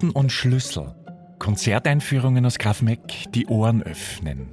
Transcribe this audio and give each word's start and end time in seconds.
Noten 0.00 0.10
und 0.10 0.32
Schlüssel. 0.32 0.94
Konzerteinführungen 1.38 2.46
aus 2.46 2.58
Graf 2.58 2.82
die 3.34 3.46
Ohren 3.46 3.82
öffnen. 3.82 4.48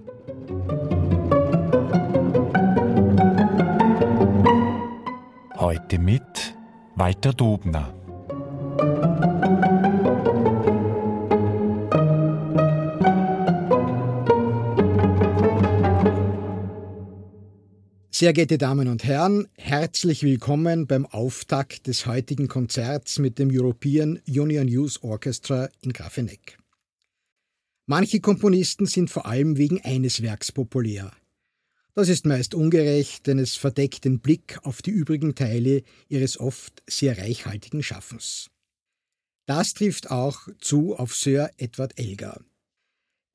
Heute 5.56 6.00
mit 6.00 6.56
Walter 6.96 7.34
Dobner. 7.34 7.97
Sehr 18.20 18.34
geehrte 18.34 18.58
Damen 18.58 18.88
und 18.88 19.04
Herren, 19.04 19.48
herzlich 19.60 20.24
willkommen 20.24 20.88
beim 20.88 21.06
Auftakt 21.06 21.86
des 21.86 22.08
heutigen 22.08 22.48
Konzerts 22.48 23.20
mit 23.20 23.38
dem 23.38 23.52
European 23.52 24.20
Union 24.28 24.68
Youth 24.68 25.04
Orchestra 25.04 25.70
in 25.82 25.94
Grafeneck. 25.94 26.58
Manche 27.86 28.20
Komponisten 28.20 28.88
sind 28.88 29.12
vor 29.12 29.28
allem 29.28 29.58
wegen 29.60 29.82
eines 29.82 30.24
Werks 30.24 30.52
populär. 30.52 31.12
Das 31.94 32.10
ist 32.10 32.26
meist 32.26 32.56
ungerecht, 32.56 33.28
denn 33.28 33.38
es 33.38 33.56
verdeckt 33.56 34.04
den 34.04 34.20
Blick 34.20 34.58
auf 34.64 34.82
die 34.82 34.90
übrigen 34.90 35.36
Teile 35.36 35.84
ihres 36.10 36.40
oft 36.40 36.82
sehr 36.90 37.20
reichhaltigen 37.20 37.84
Schaffens. 37.84 38.50
Das 39.46 39.76
trifft 39.76 40.10
auch 40.10 40.48
zu 40.60 40.96
auf 40.96 41.16
Sir 41.16 41.52
Edward 41.58 42.00
Elgar. 42.00 42.44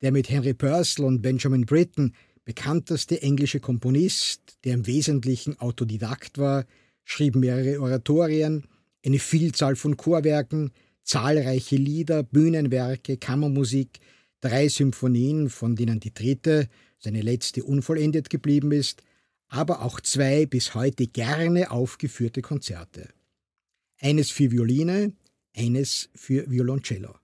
Der 0.01 0.11
mit 0.11 0.29
Henry 0.29 0.53
Purcell 0.53 1.05
und 1.05 1.21
Benjamin 1.21 1.65
Britten 1.65 2.11
bekannteste 2.45 3.21
englische 3.21 3.59
Komponist, 3.59 4.57
der 4.63 4.73
im 4.73 4.87
Wesentlichen 4.87 5.59
Autodidakt 5.59 6.37
war, 6.37 6.65
schrieb 7.03 7.35
mehrere 7.35 7.81
Oratorien, 7.81 8.65
eine 9.05 9.19
Vielzahl 9.19 9.75
von 9.75 9.97
Chorwerken, 9.97 10.71
zahlreiche 11.03 11.75
Lieder, 11.75 12.23
Bühnenwerke, 12.23 13.17
Kammermusik, 13.17 13.99
drei 14.41 14.67
Symphonien, 14.67 15.49
von 15.49 15.75
denen 15.75 15.99
die 15.99 16.13
dritte, 16.13 16.69
seine 16.99 17.21
letzte, 17.21 17.63
unvollendet 17.63 18.29
geblieben 18.29 18.71
ist, 18.71 19.03
aber 19.47 19.81
auch 19.81 19.99
zwei 19.99 20.45
bis 20.45 20.73
heute 20.73 21.07
gerne 21.07 21.71
aufgeführte 21.71 22.41
Konzerte. 22.41 23.09
Eines 23.99 24.31
für 24.31 24.51
Violine, 24.51 25.13
eines 25.55 26.09
für 26.15 26.49
Violoncello. 26.49 27.15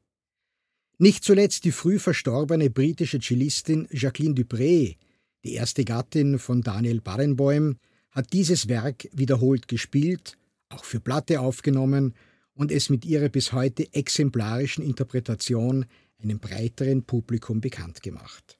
Nicht 0.97 1.23
zuletzt 1.23 1.63
die 1.63 1.71
früh 1.71 1.97
verstorbene 1.97 2.69
britische 2.69 3.19
Cellistin 3.19 3.87
Jacqueline 3.89 4.35
Dupré 4.35 4.97
die 5.43 5.53
erste 5.53 5.85
Gattin 5.85 6.39
von 6.39 6.61
Daniel 6.61 7.01
Barenboim, 7.01 7.77
hat 8.11 8.33
dieses 8.33 8.67
Werk 8.67 9.07
wiederholt 9.11 9.67
gespielt, 9.67 10.37
auch 10.69 10.83
für 10.83 10.99
Platte 10.99 11.39
aufgenommen 11.39 12.13
und 12.53 12.71
es 12.71 12.89
mit 12.89 13.05
ihrer 13.05 13.29
bis 13.29 13.53
heute 13.53 13.93
exemplarischen 13.93 14.83
Interpretation 14.83 15.85
einem 16.21 16.39
breiteren 16.39 17.03
Publikum 17.03 17.61
bekannt 17.61 18.03
gemacht. 18.03 18.59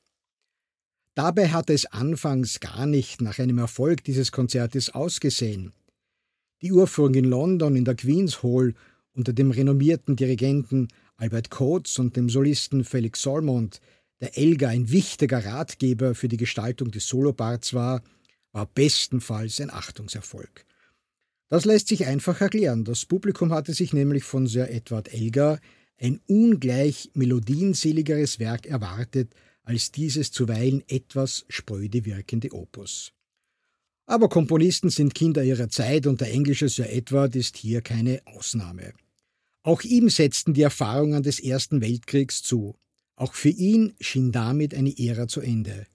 Dabei 1.16 1.49
hatte 1.49 1.73
es 1.73 1.86
anfangs 1.86 2.59
gar 2.59 2.86
nicht 2.86 3.21
nach 3.21 3.39
einem 3.39 3.58
Erfolg 3.58 4.03
dieses 4.03 4.31
Konzertes 4.31 4.91
ausgesehen. 4.91 5.73
Die 6.61 6.71
Urführung 6.71 7.14
in 7.16 7.25
London 7.25 7.75
in 7.75 7.86
der 7.86 7.95
Queen's 7.95 8.41
Hall 8.43 8.73
unter 9.11 9.33
dem 9.33 9.52
renommierten 9.52 10.16
Dirigenten 10.16 10.88
Albert 11.17 11.49
Coates 11.49 11.99
und 11.99 12.16
dem 12.16 12.30
Solisten 12.30 12.86
Felix 12.86 13.21
Solmond 13.21 13.81
der 14.21 14.37
Elga 14.37 14.69
ein 14.69 14.91
wichtiger 14.91 15.45
Ratgeber 15.45 16.15
für 16.15 16.27
die 16.27 16.37
Gestaltung 16.37 16.91
des 16.91 17.07
Soloparts 17.07 17.73
war, 17.73 18.01
war 18.51 18.65
bestenfalls 18.65 19.61
ein 19.61 19.69
Achtungserfolg. 19.69 20.65
Das 21.49 21.65
lässt 21.65 21.87
sich 21.87 22.05
einfach 22.05 22.41
erklären. 22.41 22.83
Das 22.83 23.05
Publikum 23.05 23.51
hatte 23.51 23.73
sich 23.73 23.93
nämlich 23.93 24.23
von 24.23 24.47
Sir 24.47 24.69
Edward 24.69 25.13
Elgar 25.13 25.59
ein 25.97 26.21
ungleich 26.27 27.09
melodienseligeres 27.13 28.39
Werk 28.39 28.67
erwartet 28.67 29.33
als 29.63 29.91
dieses 29.91 30.31
zuweilen 30.31 30.83
etwas 30.87 31.45
spröde 31.49 32.05
wirkende 32.05 32.53
Opus. 32.53 33.11
Aber 34.05 34.29
Komponisten 34.29 34.89
sind 34.89 35.13
Kinder 35.13 35.43
ihrer 35.43 35.69
Zeit 35.69 36.08
und 36.08 36.21
der 36.21 36.31
englische 36.31 36.69
Sir 36.69 36.89
Edward 36.89 37.35
ist 37.35 37.58
hier 37.58 37.81
keine 37.81 38.21
Ausnahme. 38.25 38.93
Auch 39.61 39.83
ihm 39.83 40.09
setzten 40.09 40.53
die 40.53 40.63
Erfahrungen 40.63 41.21
des 41.21 41.39
Ersten 41.39 41.81
Weltkriegs 41.81 42.41
zu. 42.41 42.75
Auch 43.19 43.33
für 43.33 43.49
ihn 43.49 43.93
schien 43.99 44.31
damit 44.31 44.73
eine 44.73 44.97
Ära 44.97 45.27
zu 45.27 45.41
Ende. 45.41 45.85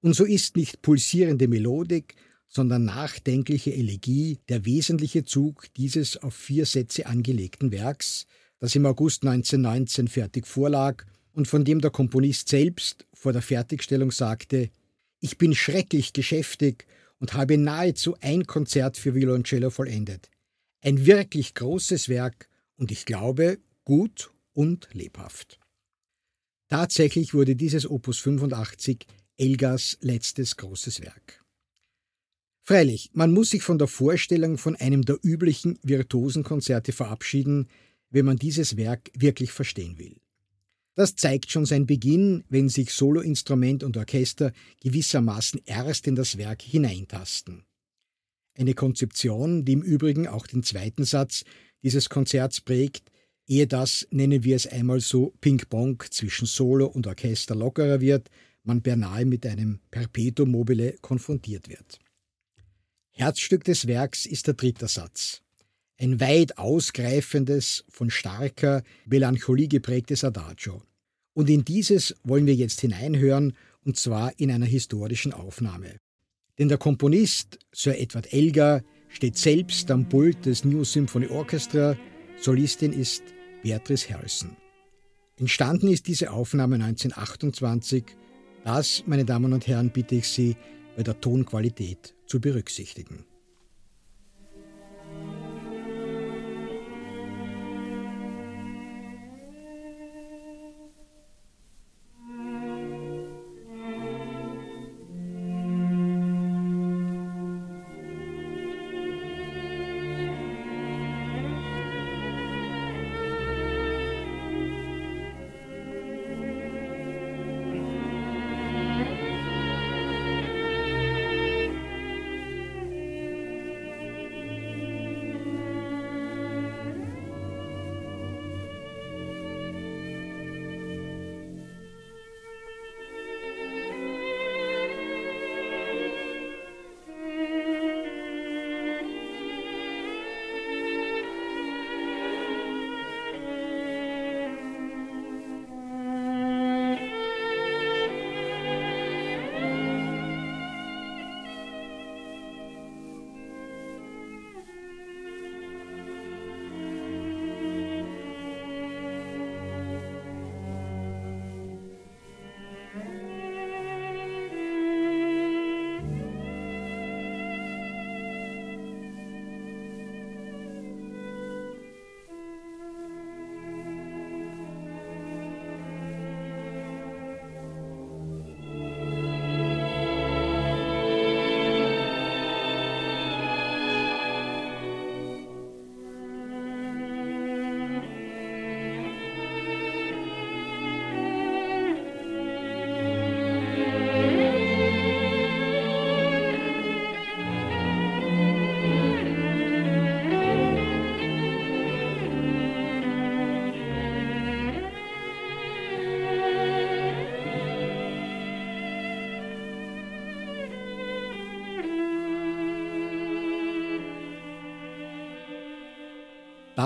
Und 0.00 0.14
so 0.14 0.24
ist 0.24 0.56
nicht 0.56 0.80
pulsierende 0.80 1.48
Melodik, 1.48 2.14
sondern 2.46 2.84
nachdenkliche 2.84 3.74
Elegie 3.74 4.38
der 4.48 4.64
wesentliche 4.64 5.24
Zug 5.24 5.66
dieses 5.76 6.18
auf 6.18 6.34
vier 6.34 6.64
Sätze 6.64 7.06
angelegten 7.06 7.72
Werks, 7.72 8.26
das 8.60 8.76
im 8.76 8.86
August 8.86 9.26
1919 9.26 10.06
fertig 10.06 10.46
vorlag 10.46 11.04
und 11.32 11.48
von 11.48 11.64
dem 11.64 11.80
der 11.80 11.90
Komponist 11.90 12.48
selbst 12.48 13.06
vor 13.12 13.32
der 13.32 13.42
Fertigstellung 13.42 14.12
sagte, 14.12 14.70
ich 15.18 15.38
bin 15.38 15.56
schrecklich 15.56 16.12
geschäftig 16.12 16.86
und 17.18 17.34
habe 17.34 17.58
nahezu 17.58 18.14
ein 18.20 18.46
Konzert 18.46 18.96
für 18.96 19.16
Violoncello 19.16 19.70
vollendet. 19.70 20.30
Ein 20.80 21.06
wirklich 21.06 21.54
großes 21.54 22.08
Werk 22.08 22.48
und 22.76 22.92
ich 22.92 23.04
glaube 23.04 23.58
gut 23.84 24.30
und 24.52 24.88
lebhaft. 24.92 25.58
Tatsächlich 26.72 27.34
wurde 27.34 27.54
dieses 27.54 27.86
Opus 27.86 28.18
85 28.20 29.06
Elgars 29.36 29.98
letztes 30.00 30.56
großes 30.56 31.02
Werk. 31.02 31.44
Freilich, 32.62 33.10
man 33.12 33.30
muss 33.30 33.50
sich 33.50 33.62
von 33.62 33.76
der 33.76 33.88
Vorstellung 33.88 34.56
von 34.56 34.74
einem 34.76 35.02
der 35.02 35.18
üblichen 35.22 35.78
virtuosen 35.82 36.44
Konzerte 36.44 36.92
verabschieden, 36.92 37.68
wenn 38.08 38.24
man 38.24 38.38
dieses 38.38 38.78
Werk 38.78 39.10
wirklich 39.14 39.52
verstehen 39.52 39.98
will. 39.98 40.16
Das 40.94 41.14
zeigt 41.14 41.50
schon 41.50 41.66
sein 41.66 41.84
Beginn, 41.84 42.42
wenn 42.48 42.70
sich 42.70 42.94
Soloinstrument 42.94 43.84
und 43.84 43.98
Orchester 43.98 44.50
gewissermaßen 44.80 45.60
erst 45.66 46.06
in 46.06 46.14
das 46.14 46.38
Werk 46.38 46.62
hineintasten. 46.62 47.66
Eine 48.56 48.72
Konzeption, 48.72 49.66
die 49.66 49.74
im 49.74 49.82
Übrigen 49.82 50.26
auch 50.26 50.46
den 50.46 50.62
zweiten 50.62 51.04
Satz 51.04 51.44
dieses 51.82 52.08
Konzerts 52.08 52.62
prägt, 52.62 53.11
ehe 53.52 53.66
das, 53.66 54.06
nennen 54.10 54.44
wir 54.44 54.56
es 54.56 54.66
einmal 54.66 55.00
so, 55.00 55.34
Ping-Pong 55.42 56.02
zwischen 56.10 56.46
Solo 56.46 56.86
und 56.86 57.06
Orchester 57.06 57.54
lockerer 57.54 58.00
wird, 58.00 58.30
man 58.64 58.80
beinahe 58.80 59.26
mit 59.26 59.44
einem 59.44 59.80
Perpetuum 59.90 60.50
mobile 60.50 60.94
konfrontiert 61.02 61.68
wird. 61.68 61.98
Herzstück 63.10 63.64
des 63.64 63.86
Werks 63.86 64.24
ist 64.24 64.46
der 64.46 64.54
dritte 64.54 64.88
Satz. 64.88 65.42
Ein 65.98 66.18
weit 66.18 66.56
ausgreifendes, 66.56 67.84
von 67.90 68.08
starker 68.10 68.82
Melancholie 69.04 69.68
geprägtes 69.68 70.24
Adagio. 70.24 70.82
Und 71.34 71.50
in 71.50 71.64
dieses 71.64 72.14
wollen 72.24 72.46
wir 72.46 72.54
jetzt 72.54 72.80
hineinhören, 72.80 73.54
und 73.84 73.96
zwar 73.96 74.32
in 74.38 74.50
einer 74.50 74.66
historischen 74.66 75.32
Aufnahme. 75.32 75.96
Denn 76.58 76.68
der 76.68 76.78
Komponist, 76.78 77.58
Sir 77.72 77.98
Edward 77.98 78.32
Elgar, 78.32 78.82
steht 79.08 79.36
selbst 79.36 79.90
am 79.90 80.08
Pult 80.08 80.46
des 80.46 80.64
New 80.64 80.84
Symphony 80.84 81.26
Orchestra. 81.26 81.98
Solistin 82.40 82.92
ist 82.92 83.22
Beatrice 83.62 84.12
Harrison. 84.12 84.56
Entstanden 85.38 85.88
ist 85.88 86.06
diese 86.06 86.30
Aufnahme 86.30 86.76
1928. 86.76 88.04
Das, 88.64 89.04
meine 89.06 89.24
Damen 89.24 89.52
und 89.52 89.66
Herren, 89.66 89.90
bitte 89.90 90.16
ich 90.16 90.28
Sie 90.28 90.56
bei 90.96 91.02
der 91.02 91.20
Tonqualität 91.20 92.14
zu 92.26 92.40
berücksichtigen. 92.40 93.24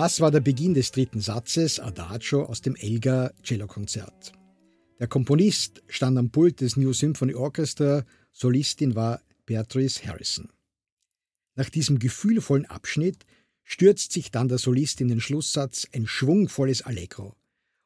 Das 0.06 0.20
war 0.20 0.30
der 0.30 0.38
Beginn 0.38 0.72
des 0.72 0.92
dritten 0.92 1.20
Satzes 1.20 1.80
Adagio 1.80 2.44
aus 2.44 2.60
dem 2.60 2.76
Elgar 2.76 3.32
Cellokonzert. 3.42 4.30
Der 5.00 5.08
Komponist 5.08 5.82
stand 5.88 6.16
am 6.16 6.30
Pult 6.30 6.60
des 6.60 6.76
New 6.76 6.92
Symphony 6.92 7.34
Orchestra, 7.34 8.04
Solistin 8.30 8.94
war 8.94 9.20
Beatrice 9.46 10.06
Harrison. 10.06 10.48
Nach 11.56 11.68
diesem 11.68 11.98
gefühlvollen 11.98 12.66
Abschnitt 12.66 13.26
stürzt 13.64 14.12
sich 14.12 14.30
dann 14.30 14.46
der 14.46 14.58
Solist 14.58 15.00
in 15.00 15.08
den 15.08 15.20
Schlusssatz 15.20 15.88
ein 15.92 16.06
schwungvolles 16.06 16.82
Allegro. 16.82 17.34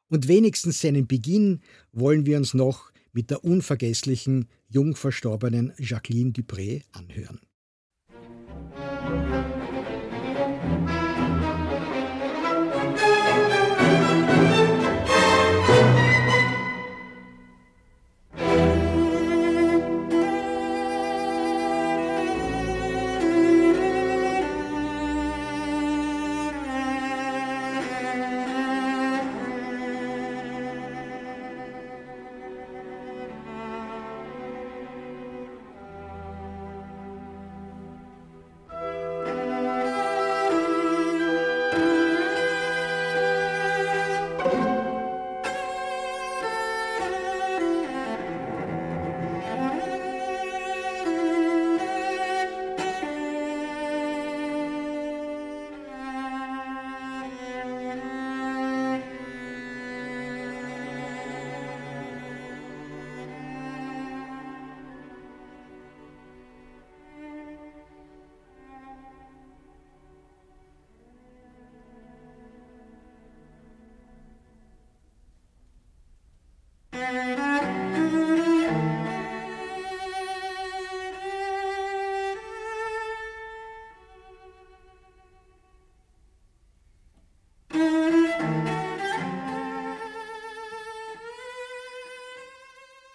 Und 0.07 0.27
wenigstens 0.27 0.79
seinen 0.79 1.07
Beginn 1.07 1.61
wollen 1.91 2.27
wir 2.27 2.37
uns 2.37 2.53
noch 2.53 2.91
mit 3.13 3.31
der 3.31 3.43
unvergesslichen, 3.43 4.47
jung 4.69 4.95
verstorbenen 4.95 5.73
Jacqueline 5.79 6.33
Dupré 6.33 6.83
anhören. 6.91 7.39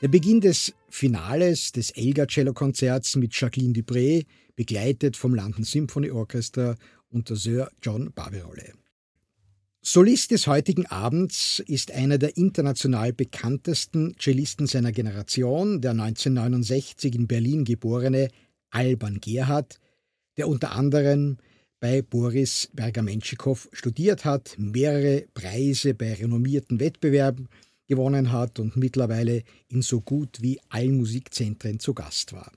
Der 0.07 0.13
Beginn 0.13 0.41
des 0.41 0.73
Finales 0.89 1.73
des 1.73 1.91
Elgar 1.91 2.29
Cello 2.29 2.53
Konzerts 2.53 3.17
mit 3.17 3.35
Jacqueline 3.35 3.73
Dupré, 3.73 4.25
begleitet 4.55 5.17
vom 5.17 5.35
London 5.35 5.65
Symphony 5.65 6.13
Orchestra 6.13 6.77
unter 7.09 7.35
Sir 7.35 7.73
John 7.83 8.13
Barbirolli. 8.15 8.73
Solist 9.83 10.31
des 10.31 10.47
heutigen 10.47 10.87
Abends 10.87 11.61
ist 11.67 11.91
einer 11.91 12.19
der 12.19 12.37
international 12.37 13.13
bekanntesten 13.13 14.15
Cellisten 14.17 14.69
seiner 14.69 14.93
Generation, 14.93 15.81
der 15.81 15.91
1969 15.91 17.13
in 17.13 17.27
Berlin 17.27 17.65
geborene 17.65 18.29
Alban 18.71 19.19
Gerhard, 19.19 19.81
der 20.37 20.47
unter 20.47 20.71
anderem 20.71 21.39
bei 21.81 22.01
Boris 22.03 22.69
Bergamenschikow 22.73 23.69
studiert 23.73 24.25
hat, 24.25 24.55
mehrere 24.57 25.25
Preise 25.35 25.95
bei 25.95 26.15
renommierten 26.15 26.79
Wettbewerben 26.79 27.49
gewonnen 27.87 28.33
hat 28.33 28.59
und 28.59 28.77
mittlerweile 28.77 29.43
in 29.69 29.83
so 29.83 30.01
gut 30.01 30.43
wie 30.43 30.61
allen 30.69 30.97
Musikzentren 30.97 31.79
zu 31.81 31.95
Gast 31.95 32.33
war. 32.33 32.53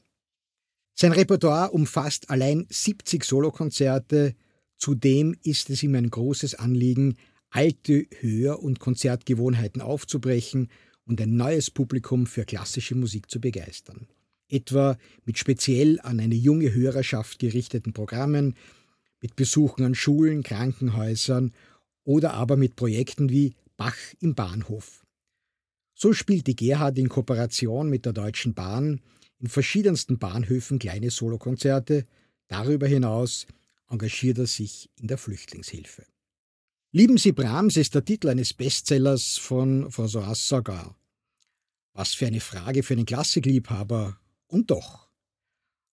Sein 0.96 1.12
Repertoire 1.14 1.72
umfasst 1.72 2.30
allein 2.30 2.66
70 2.70 3.24
Solokonzerte, 3.24 4.36
zudem 4.78 5.36
ist 5.44 5.70
es 5.70 5.82
ihm 5.84 5.96
ein 5.96 6.10
großes 6.10 6.56
Anliegen, 6.56 7.16
alte 7.50 8.06
Hör- 8.20 8.62
und 8.62 8.80
Konzertgewohnheiten 8.80 9.82
aufzubrechen 9.82 10.70
und 11.06 11.22
ein 11.22 11.36
neues 11.36 11.72
Publikum 11.72 12.28
für 12.28 12.46
klassische 12.46 12.96
Musik 12.96 13.32
zu 13.32 13.40
begeistern. 13.40 14.08
Etwa 14.48 14.98
mit 15.26 15.38
speziell 15.38 16.00
an 16.02 16.20
eine 16.20 16.36
junge 16.36 16.74
Hörerschaft 16.74 17.40
gerichteten 17.40 17.94
Programmen, 17.94 18.56
mit 19.22 19.36
Besuchen 19.36 19.86
an 19.86 19.96
Schulen, 19.96 20.44
Krankenhäusern 20.44 21.54
oder 22.04 22.34
aber 22.34 22.58
mit 22.58 22.76
Projekten 22.76 23.30
wie 23.30 23.54
Bach 23.78 23.98
im 24.20 24.36
Bahnhof. 24.36 25.06
So 26.02 26.14
spielt 26.14 26.48
die 26.48 26.56
Gerhard 26.56 26.98
in 26.98 27.10
Kooperation 27.10 27.90
mit 27.90 28.06
der 28.06 28.14
Deutschen 28.14 28.54
Bahn 28.54 29.02
in 29.38 29.50
verschiedensten 29.50 30.18
Bahnhöfen 30.18 30.80
kleine 30.80 31.12
Solokonzerte. 31.12 32.06
Darüber 32.48 32.88
hinaus 32.88 33.48
engagiert 33.90 34.38
er 34.38 34.48
sich 34.48 34.90
in 34.96 35.10
der 35.10 35.18
Flüchtlingshilfe. 35.18 36.06
Lieben 36.94 37.18
Sie 37.18 37.34
Brahms 37.34 37.76
ist 37.76 37.96
der 37.96 38.06
Titel 38.06 38.30
eines 38.30 38.54
Bestsellers 38.54 39.38
von 39.38 39.90
François 39.90 40.36
Sagar. 40.36 40.96
Was 41.92 42.14
für 42.14 42.28
eine 42.28 42.40
Frage 42.40 42.82
für 42.82 42.94
einen 42.94 43.06
Klassikliebhaber. 43.06 44.18
Und 44.48 44.72
doch. 44.72 45.10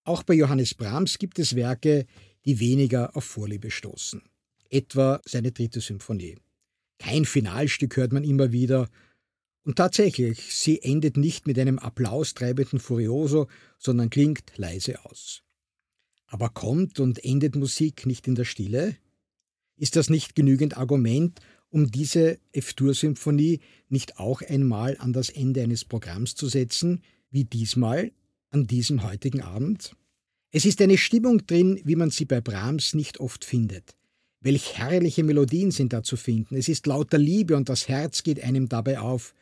Auch 0.04 0.22
bei 0.22 0.34
Johannes 0.34 0.74
Brahms 0.74 1.18
gibt 1.18 1.40
es 1.40 1.56
Werke, 1.56 2.06
die 2.44 2.60
weniger 2.60 3.16
auf 3.16 3.24
Vorliebe 3.24 3.72
stoßen. 3.72 4.22
Etwa 4.70 5.20
seine 5.24 5.50
dritte 5.50 5.80
Symphonie. 5.80 6.36
Kein 7.00 7.24
Finalstück 7.24 7.96
hört 7.96 8.12
man 8.12 8.22
immer 8.22 8.52
wieder, 8.52 8.88
und 9.66 9.74
tatsächlich, 9.74 10.54
sie 10.54 10.80
endet 10.80 11.16
nicht 11.16 11.48
mit 11.48 11.58
einem 11.58 11.80
applaustreibenden 11.80 12.78
Furioso, 12.78 13.48
sondern 13.78 14.10
klingt 14.10 14.52
leise 14.56 15.04
aus. 15.04 15.42
Aber 16.28 16.50
kommt 16.50 17.00
und 17.00 17.24
endet 17.24 17.56
Musik 17.56 18.06
nicht 18.06 18.28
in 18.28 18.36
der 18.36 18.44
Stille? 18.44 18.96
Ist 19.76 19.96
das 19.96 20.08
nicht 20.08 20.36
genügend 20.36 20.76
Argument, 20.76 21.40
um 21.68 21.90
diese 21.90 22.38
F-Dur-Symphonie 22.52 23.58
nicht 23.88 24.20
auch 24.20 24.40
einmal 24.40 24.96
an 24.98 25.12
das 25.12 25.30
Ende 25.30 25.62
eines 25.62 25.84
Programms 25.84 26.36
zu 26.36 26.46
setzen, 26.46 27.02
wie 27.30 27.44
diesmal 27.44 28.12
an 28.50 28.68
diesem 28.68 29.02
heutigen 29.02 29.42
Abend? 29.42 29.96
Es 30.52 30.64
ist 30.64 30.80
eine 30.80 30.96
Stimmung 30.96 31.44
drin, 31.44 31.80
wie 31.82 31.96
man 31.96 32.10
sie 32.10 32.24
bei 32.24 32.40
Brahms 32.40 32.94
nicht 32.94 33.18
oft 33.18 33.44
findet. 33.44 33.96
Welch 34.40 34.78
herrliche 34.78 35.24
Melodien 35.24 35.72
sind 35.72 35.92
da 35.92 36.04
zu 36.04 36.16
finden. 36.16 36.54
Es 36.54 36.68
ist 36.68 36.86
lauter 36.86 37.18
Liebe 37.18 37.56
und 37.56 37.68
das 37.68 37.88
Herz 37.88 38.22
geht 38.22 38.40
einem 38.44 38.68
dabei 38.68 39.00
auf. 39.00 39.34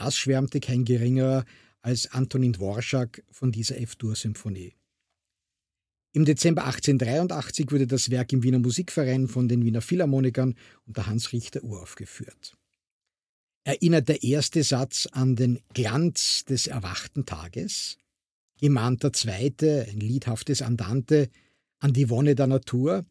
Das 0.00 0.16
schwärmte 0.16 0.60
kein 0.60 0.86
geringerer 0.86 1.44
als 1.82 2.10
Antonin 2.10 2.54
Dvorak 2.54 3.22
von 3.30 3.52
dieser 3.52 3.78
F-Dur-Symphonie. 3.78 4.72
Im 6.12 6.24
Dezember 6.24 6.64
1883 6.64 7.70
wurde 7.70 7.86
das 7.86 8.08
Werk 8.08 8.32
im 8.32 8.42
Wiener 8.42 8.60
Musikverein 8.60 9.28
von 9.28 9.46
den 9.46 9.62
Wiener 9.62 9.82
Philharmonikern 9.82 10.54
unter 10.86 11.06
Hans 11.06 11.34
Richter 11.34 11.62
uraufgeführt. 11.62 12.56
Erinnert 13.64 14.08
der 14.08 14.22
erste 14.22 14.64
Satz 14.64 15.06
an 15.12 15.36
den 15.36 15.60
Glanz 15.74 16.46
des 16.46 16.66
erwachten 16.66 17.26
Tages? 17.26 17.98
Gemahnt 18.58 19.02
der 19.02 19.12
zweite, 19.12 19.86
ein 19.86 20.00
liedhaftes 20.00 20.62
Andante, 20.62 21.28
an 21.78 21.92
die 21.92 22.08
Wonne 22.08 22.34
der 22.34 22.46
Natur? 22.46 23.04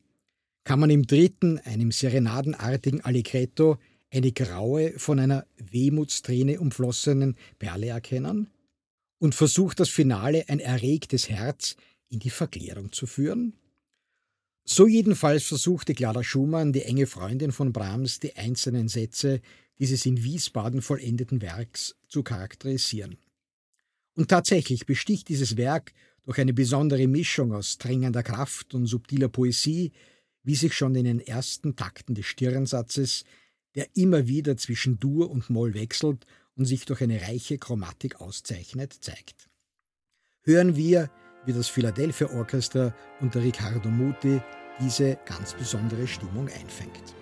Kann 0.63 0.79
man 0.79 0.89
im 0.89 1.05
dritten, 1.05 1.60
einem 1.60 1.91
serenadenartigen 1.91 3.01
Allegretto, 3.01 3.77
eine 4.12 4.32
graue, 4.32 4.98
von 4.98 5.20
einer 5.20 5.46
Wehmutsträne 5.58 6.60
umflossenen 6.60 7.36
Perle 7.58 7.88
erkennen? 7.88 8.50
Und 9.20 9.36
versucht 9.36 9.80
das 9.80 9.89
Finale 9.89 10.48
ein 10.48 10.60
erregtes 10.60 11.30
Herz 11.30 11.75
in 12.10 12.20
die 12.20 12.30
Verklärung 12.30 12.92
zu 12.92 13.06
führen? 13.06 13.54
So 14.63 14.88
jedenfalls 14.88 15.44
versuchte 15.44 15.94
Clara 15.94 16.24
Schumann, 16.24 16.74
die 16.74 16.84
enge 16.84 17.08
Freundin 17.08 17.51
von 17.51 17.74
Brahms, 17.74 18.20
die 18.20 18.36
einzelnen 18.36 18.88
Sätze 18.88 19.42
dieses 19.80 20.06
in 20.06 20.24
Wiesbaden 20.24 20.82
vollendeten 20.82 21.42
Werks 21.42 21.96
zu 22.08 22.22
charakterisieren. 22.22 23.18
Und 24.16 24.30
tatsächlich 24.30 24.86
besticht 24.86 25.30
dieses 25.30 25.58
Werk 25.58 25.94
durch 26.24 26.39
eine 26.39 26.54
besondere 26.54 27.08
Mischung 27.08 27.54
aus 27.54 27.78
drängender 27.78 28.22
Kraft 28.22 28.75
und 28.75 28.86
subtiler 28.86 29.30
Poesie, 29.30 29.92
wie 30.44 30.56
sich 30.56 30.74
schon 30.74 30.94
in 30.96 31.06
den 31.06 31.20
ersten 31.20 31.75
Takten 31.75 32.13
des 32.13 32.25
Stirnsatzes 32.25 33.24
der 33.75 33.88
immer 33.95 34.27
wieder 34.27 34.57
zwischen 34.57 34.99
Dur 34.99 35.29
und 35.29 35.49
Moll 35.49 35.73
wechselt 35.73 36.25
und 36.55 36.65
sich 36.65 36.85
durch 36.85 37.01
eine 37.01 37.21
reiche 37.21 37.57
Chromatik 37.57 38.21
auszeichnet, 38.21 38.93
zeigt. 38.93 39.49
Hören 40.41 40.75
wir, 40.75 41.09
wie 41.45 41.53
das 41.53 41.69
Philadelphia 41.69 42.29
Orchester 42.31 42.95
unter 43.21 43.41
Riccardo 43.41 43.89
Muti 43.89 44.41
diese 44.79 45.17
ganz 45.25 45.53
besondere 45.53 46.07
Stimmung 46.07 46.47
einfängt. 46.47 47.18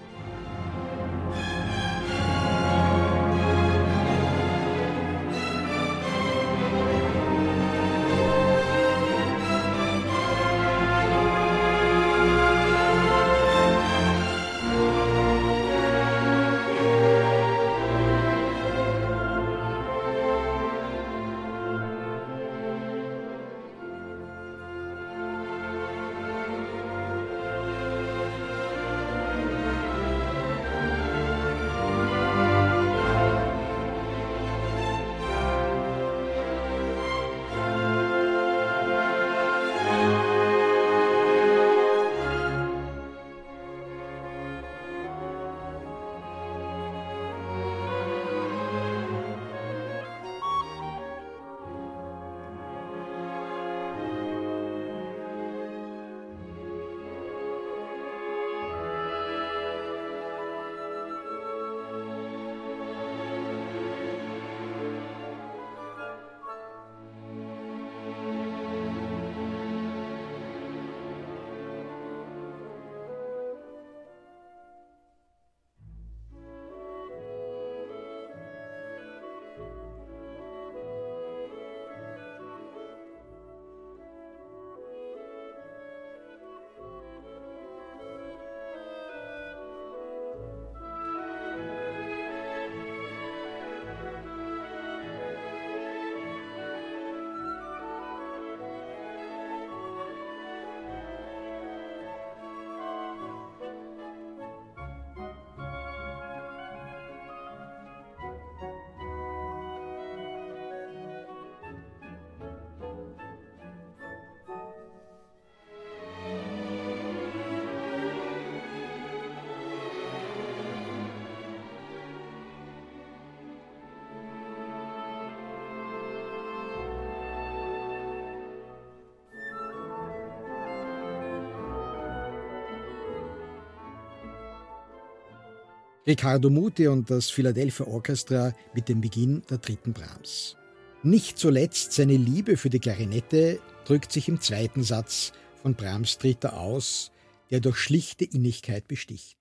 Riccardo 136.07 136.49
Muti 136.49 136.87
und 136.87 137.09
das 137.09 137.29
Philadelphia 137.29 137.85
Orchestra 137.85 138.55
mit 138.73 138.87
dem 138.87 139.01
Beginn 139.01 139.43
der 139.49 139.57
dritten 139.57 139.91
Brahms. 139.91 140.55
Nicht 141.03 141.37
zuletzt 141.37 141.91
seine 141.91 142.15
Liebe 142.15 142.55
für 142.55 142.69
die 142.69 142.79
Klarinette 142.79 143.59
drückt 143.83 144.13
sich 144.13 144.29
im 144.29 144.39
zweiten 144.39 144.83
Satz 144.83 145.33
von 145.61 145.75
Brahms 145.75 146.17
Dritter 146.17 146.57
aus, 146.57 147.11
der 147.51 147.59
durch 147.59 147.75
schlichte 147.75 148.23
Innigkeit 148.23 148.87
besticht. 148.87 149.37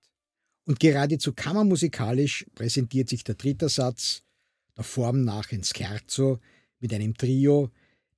Und 0.65 0.81
geradezu 0.81 1.33
kammermusikalisch 1.33 2.47
präsentiert 2.57 3.11
sich 3.11 3.23
der 3.23 3.37
dritte 3.37 3.69
Satz, 3.69 4.25
der 4.77 4.83
Form 4.83 5.23
nach 5.23 5.53
ein 5.53 5.63
Scherzo 5.63 6.41
mit 6.81 6.93
einem 6.93 7.17
Trio, 7.17 7.71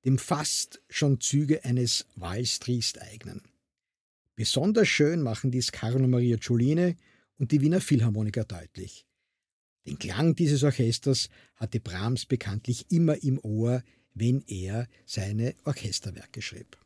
dem 0.07 0.17
fast 0.17 0.81
schon 0.89 1.21
Züge 1.21 1.67
eines 1.67 2.07
Walstriest 2.17 3.03
eignen. 3.03 3.43
Besonders 4.37 4.89
schön 4.89 5.21
machen 5.21 5.51
dies 5.51 5.71
Carlo 5.71 6.09
Maria 6.09 6.39
Giuline 6.39 6.97
und 7.39 7.53
die 7.53 7.61
Wiener 7.61 7.81
Philharmoniker 7.81 8.45
deutlich. 8.45 9.07
Den 9.87 9.99
Klang 9.99 10.35
dieses 10.35 10.65
Orchesters 10.65 11.31
hatte 11.57 11.81
Brahms 11.81 12.27
bekanntlich 12.27 12.91
immer 12.91 13.23
im 13.23 13.39
Ohr, 13.43 13.83
wenn 14.13 14.43
er 14.47 14.87
seine 15.07 15.55
Orchesterwerke 15.65 16.43
schrieb. 16.43 16.77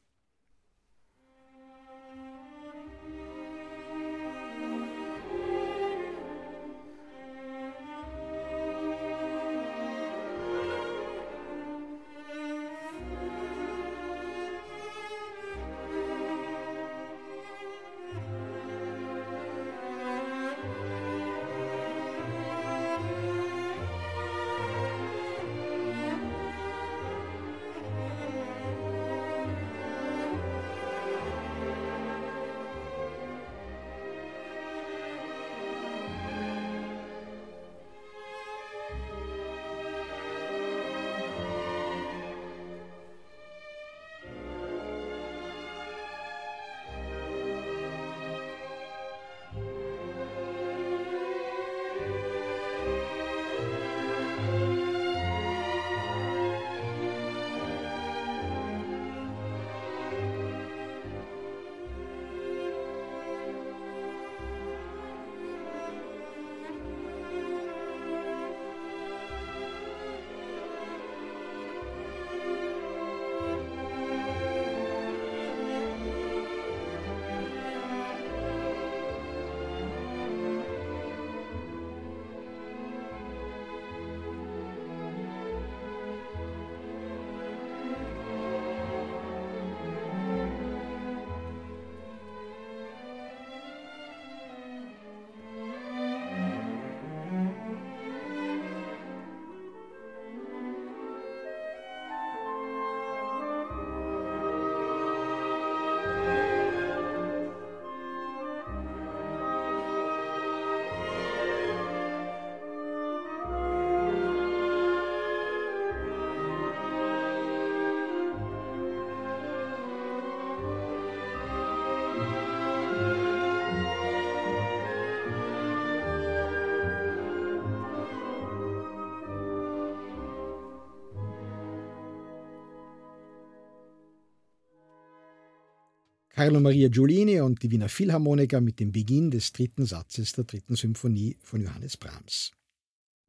Carlo 136.43 136.59
Maria 136.59 136.89
Giulini 136.89 137.39
und 137.39 137.63
die 137.63 137.71
Wiener 137.71 137.89
Philharmoniker 137.89 138.61
mit 138.61 138.81
dem 138.81 138.91
Beginn 138.91 139.31
des 139.31 139.53
dritten 139.53 139.87
Satzes 139.87 140.33
der 140.33 140.43
dritten 140.43 140.75
Symphonie 140.75 141.37
von 141.41 141.63
Johannes 141.63 141.97
Brahms. 141.97 142.51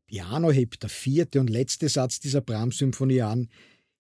Piano 0.08 0.52
hebt 0.52 0.82
der 0.82 0.90
vierte 0.90 1.40
und 1.40 1.52
letzte 1.52 1.90
Satz 1.90 2.20
dieser 2.20 2.42
Brahms-Symphonie 2.42 3.22
an, 3.22 3.50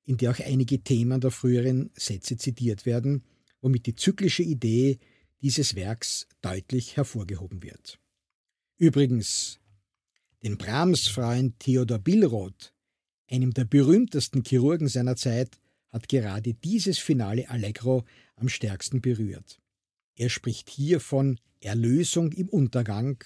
in 0.03 0.17
der 0.17 0.32
auch 0.32 0.39
einige 0.39 0.82
Themen 0.82 1.22
der 1.22 1.29
früheren 1.29 1.91
Sätze 1.93 2.38
zitiert 2.38 2.88
werden, 2.88 3.24
womit 3.62 3.86
die 3.86 3.93
zyklische 3.93 4.41
Idee 4.41 4.98
dieses 5.43 5.75
Werks 5.75 6.27
deutlich 6.41 6.98
hervorgehoben 6.98 7.62
wird. 7.62 8.00
Übrigens, 8.77 9.60
den 10.41 10.58
Brahms-Freund 10.58 11.60
Theodor 11.60 12.00
Billroth, 12.00 12.74
einem 13.29 13.53
der 13.53 13.65
berühmtesten 13.65 14.43
Chirurgen 14.43 14.88
seiner 14.88 15.15
Zeit, 15.15 15.60
hat 15.91 16.10
gerade 16.10 16.55
dieses 16.55 16.98
finale 16.98 17.48
Allegro 17.51 18.05
am 18.35 18.49
stärksten 18.49 19.01
berührt. 19.01 19.59
Er 20.15 20.29
spricht 20.29 20.69
hier 20.69 20.99
von 20.99 21.39
Erlösung 21.59 22.31
im 22.31 22.49
Untergang 22.49 23.23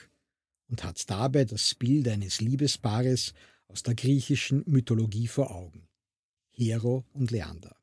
und 0.67 0.83
hat 0.83 1.09
dabei 1.09 1.45
das 1.45 1.75
Bild 1.75 2.07
eines 2.07 2.41
Liebespaares 2.41 3.33
aus 3.67 3.83
der 3.83 3.95
griechischen 3.95 4.63
Mythologie 4.65 5.27
vor 5.27 5.51
Augen. 5.51 5.87
Hero 6.51 7.05
und 7.13 7.31
Leander. 7.31 7.75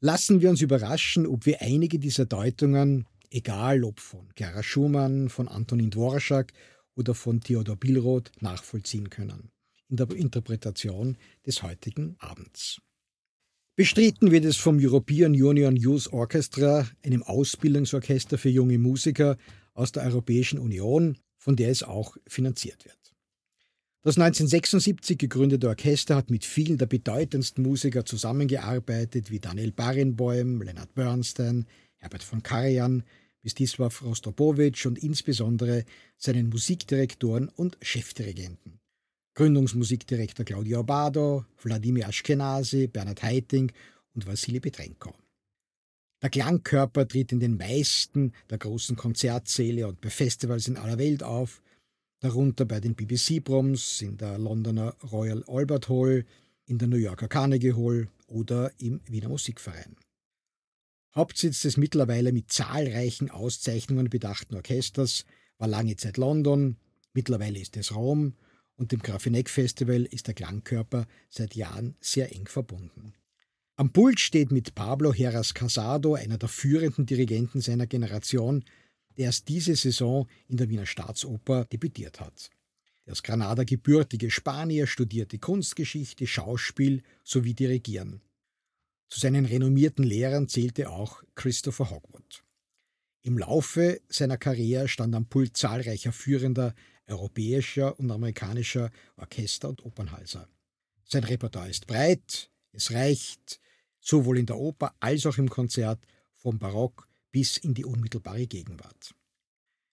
Lassen 0.00 0.40
wir 0.40 0.50
uns 0.50 0.60
überraschen, 0.60 1.26
ob 1.26 1.46
wir 1.46 1.62
einige 1.62 1.98
dieser 1.98 2.26
Deutungen, 2.26 3.06
egal 3.30 3.84
ob 3.84 4.00
von 4.00 4.28
Clara 4.34 4.62
Schumann, 4.62 5.28
von 5.28 5.48
Antonin 5.48 5.90
Dvorak 5.90 6.52
oder 6.94 7.14
von 7.14 7.40
Theodor 7.40 7.76
Billroth, 7.76 8.30
nachvollziehen 8.40 9.10
können 9.10 9.50
in 9.88 9.96
der 9.96 10.10
Interpretation 10.10 11.16
des 11.46 11.62
heutigen 11.62 12.16
Abends. 12.18 12.80
Bestritten 13.76 14.30
wird 14.30 14.44
es 14.44 14.56
vom 14.56 14.78
European 14.78 15.32
Union 15.32 15.74
Youth 15.74 16.12
Orchestra, 16.12 16.86
einem 17.04 17.24
Ausbildungsorchester 17.24 18.38
für 18.38 18.48
junge 18.48 18.78
Musiker 18.78 19.36
aus 19.72 19.90
der 19.90 20.04
Europäischen 20.04 20.60
Union, 20.60 21.18
von 21.38 21.56
der 21.56 21.70
es 21.70 21.82
auch 21.82 22.16
finanziert 22.28 22.84
wird. 22.84 22.96
Das 24.02 24.16
1976 24.16 25.18
gegründete 25.18 25.66
Orchester 25.66 26.14
hat 26.14 26.30
mit 26.30 26.44
vielen 26.44 26.78
der 26.78 26.86
bedeutendsten 26.86 27.64
Musiker 27.64 28.04
zusammengearbeitet, 28.04 29.32
wie 29.32 29.40
Daniel 29.40 29.72
Barenboim, 29.72 30.62
Leonard 30.62 30.94
Bernstein, 30.94 31.66
Herbert 31.96 32.22
von 32.22 32.44
Karajan, 32.44 33.02
Mstislav 33.42 34.02
Rostropowitsch 34.02 34.86
und 34.86 35.02
insbesondere 35.02 35.84
seinen 36.16 36.48
Musikdirektoren 36.48 37.48
und 37.48 37.76
Chefdirigenten. 37.82 38.78
Gründungsmusikdirektor 39.34 40.44
Claudio 40.44 40.80
Abado, 40.80 41.44
Wladimir 41.62 42.08
Ashkenazi, 42.08 42.86
Bernhard 42.86 43.22
Heiting 43.22 43.72
und 44.14 44.26
Wassili 44.26 44.60
Petrenko. 44.60 45.12
Der 46.22 46.30
Klangkörper 46.30 47.06
tritt 47.08 47.32
in 47.32 47.40
den 47.40 47.56
meisten 47.56 48.32
der 48.48 48.58
großen 48.58 48.96
Konzertsäle 48.96 49.88
und 49.88 50.00
bei 50.00 50.08
Festivals 50.08 50.68
in 50.68 50.76
aller 50.76 50.98
Welt 50.98 51.24
auf, 51.24 51.62
darunter 52.20 52.64
bei 52.64 52.78
den 52.78 52.94
BBC 52.94 53.44
Proms, 53.44 54.00
in 54.02 54.16
der 54.16 54.38
Londoner 54.38 54.94
Royal 55.10 55.42
Albert 55.48 55.88
Hall, 55.88 56.24
in 56.66 56.78
der 56.78 56.88
New 56.88 56.96
Yorker 56.96 57.28
Carnegie 57.28 57.74
Hall 57.74 58.08
oder 58.28 58.70
im 58.78 59.00
Wiener 59.06 59.28
Musikverein. 59.28 59.96
Hauptsitz 61.14 61.62
des 61.62 61.76
mittlerweile 61.76 62.32
mit 62.32 62.52
zahlreichen 62.52 63.30
Auszeichnungen 63.30 64.08
bedachten 64.08 64.54
Orchesters 64.54 65.24
war 65.58 65.68
lange 65.68 65.96
Zeit 65.96 66.18
London, 66.18 66.76
mittlerweile 67.12 67.58
ist 67.58 67.76
es 67.76 67.94
Rom 67.94 68.34
und 68.76 68.92
dem 68.92 69.00
Grafeneck 69.00 69.48
Festival 69.48 70.04
ist 70.04 70.26
der 70.26 70.34
Klangkörper 70.34 71.06
seit 71.28 71.54
Jahren 71.54 71.96
sehr 72.00 72.34
eng 72.34 72.46
verbunden. 72.46 73.14
Am 73.76 73.92
Pult 73.92 74.20
steht 74.20 74.52
mit 74.52 74.74
Pablo 74.74 75.12
Heras 75.12 75.52
Casado, 75.52 76.14
einer 76.14 76.38
der 76.38 76.48
führenden 76.48 77.06
Dirigenten 77.06 77.60
seiner 77.60 77.86
Generation, 77.86 78.64
der 79.16 79.26
erst 79.26 79.48
diese 79.48 79.74
Saison 79.74 80.28
in 80.48 80.56
der 80.56 80.68
Wiener 80.68 80.86
Staatsoper 80.86 81.64
debütiert 81.64 82.20
hat. 82.20 82.50
Der 83.06 83.12
aus 83.12 83.22
Granada 83.22 83.64
gebürtige 83.64 84.30
Spanier 84.30 84.86
studierte 84.86 85.38
Kunstgeschichte, 85.38 86.26
Schauspiel 86.26 87.02
sowie 87.22 87.54
Dirigieren. 87.54 88.22
Zu 89.08 89.20
seinen 89.20 89.44
renommierten 89.44 90.04
Lehrern 90.04 90.48
zählte 90.48 90.90
auch 90.90 91.22
Christopher 91.34 91.90
Hogwood. 91.90 92.44
Im 93.22 93.38
Laufe 93.38 94.00
seiner 94.08 94.36
Karriere 94.36 94.88
stand 94.88 95.14
am 95.14 95.26
Pult 95.26 95.56
zahlreicher 95.56 96.12
führender 96.12 96.74
europäischer 97.06 97.98
und 97.98 98.10
amerikanischer 98.10 98.90
Orchester 99.16 99.68
und 99.68 99.84
Opernhäuser. 99.84 100.48
Sein 101.04 101.24
Repertoire 101.24 101.68
ist 101.68 101.86
breit, 101.86 102.50
es 102.72 102.92
reicht 102.92 103.60
sowohl 104.00 104.38
in 104.38 104.46
der 104.46 104.58
Oper 104.58 104.94
als 105.00 105.26
auch 105.26 105.38
im 105.38 105.48
Konzert 105.48 106.00
vom 106.34 106.58
Barock 106.58 107.08
bis 107.30 107.56
in 107.56 107.74
die 107.74 107.84
unmittelbare 107.84 108.46
Gegenwart. 108.46 109.14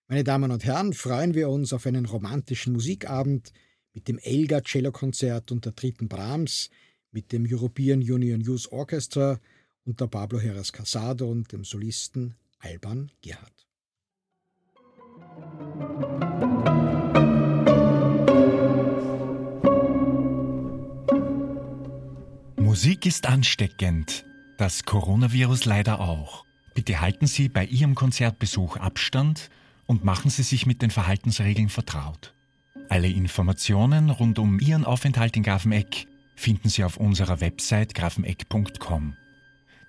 Meine 0.08 0.24
Damen 0.24 0.52
und 0.52 0.66
Herren, 0.66 0.94
freuen 0.94 1.34
wir 1.34 1.50
uns 1.50 1.72
auf 1.74 1.86
einen 1.86 2.06
romantischen 2.06 2.74
Musikabend 2.74 3.54
mit 3.94 4.08
dem 4.08 4.18
Elgar 4.20 4.64
Cello-Konzert 4.64 5.52
und 5.52 5.66
der 5.66 5.72
dritten 5.72 6.08
Brahms, 6.08 6.70
mit 7.12 7.32
dem 7.32 7.46
European 7.50 8.00
Union 8.00 8.42
Youth 8.42 8.72
Orchestra 8.72 9.40
unter 9.84 10.08
Pablo 10.08 10.40
Heras 10.40 10.72
Casado 10.72 11.30
und 11.30 11.52
dem 11.52 11.64
Solisten 11.64 12.36
Alban 12.60 13.12
Gerhard. 13.22 13.68
Musik 23.02 23.16
ist 23.16 23.26
ansteckend, 23.26 24.26
das 24.58 24.86
Coronavirus 24.86 25.66
leider 25.66 26.02
auch. 26.02 26.46
Bitte 26.76 27.02
halten 27.02 27.26
Sie 27.26 27.50
bei 27.50 27.66
Ihrem 27.66 27.96
Konzertbesuch 27.96 28.78
Abstand 28.78 29.50
und 29.88 30.04
machen 30.04 30.30
Sie 30.30 30.44
sich 30.44 30.68
mit 30.68 30.84
den 30.84 30.92
Verhaltensregeln 30.92 31.70
vertraut. 31.70 32.36
Alle 32.90 33.08
Informationen 33.08 34.12
rund 34.12 34.38
um 34.38 34.60
Ihren 34.60 34.86
Aufenthalt 34.86 35.36
in 35.36 35.42
Grafeneck 35.42 36.06
finden 36.36 36.70
Sie 36.70 36.84
auf 36.84 36.98
unserer 36.98 37.42
Website 37.42 37.96
grafeneck.com. 37.96 39.16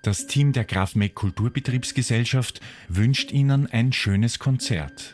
Das 0.01 0.25
Team 0.25 0.51
der 0.51 0.65
Grafeneck 0.65 1.13
Kulturbetriebsgesellschaft 1.13 2.61
wünscht 2.87 3.31
Ihnen 3.31 3.67
ein 3.67 3.93
schönes 3.93 4.39
Konzert. 4.39 5.13